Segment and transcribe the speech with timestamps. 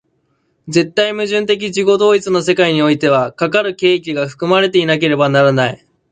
[0.67, 5.87] 絶対矛盾的自己同一の世界においては、かかる契機が含まれていなければならない。